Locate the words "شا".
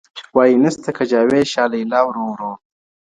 1.51-1.63